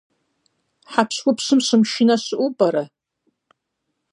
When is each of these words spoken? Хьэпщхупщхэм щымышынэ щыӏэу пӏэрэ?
Хьэпщхупщхэм 0.91 1.59
щымышынэ 1.67 2.15
щыӏэу 2.23 2.49
пӏэрэ? 2.57 2.83